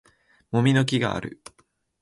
[0.49, 1.43] もみの木がある